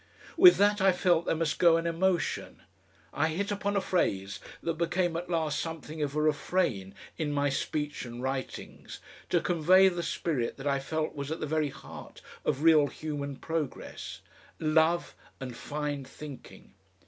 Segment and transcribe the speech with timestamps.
[0.35, 2.63] With that I felt there must go an emotion.
[3.13, 7.49] I hit upon a phrase that became at last something of a refrain in my
[7.49, 12.23] speech and writings, to convey the spirit that I felt was at the very heart
[12.43, 14.21] of real human progress
[14.59, 16.73] love and fine thinking.